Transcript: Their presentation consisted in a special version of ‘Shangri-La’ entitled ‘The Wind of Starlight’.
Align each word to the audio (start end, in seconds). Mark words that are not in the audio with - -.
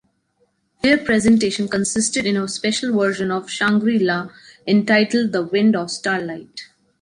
Their 0.81 0.97
presentation 0.97 1.67
consisted 1.67 2.25
in 2.25 2.35
a 2.35 2.47
special 2.47 2.91
version 2.91 3.29
of 3.29 3.51
‘Shangri-La’ 3.51 4.29
entitled 4.65 5.31
‘The 5.31 5.43
Wind 5.43 5.75
of 5.75 5.91
Starlight’. 5.91 6.69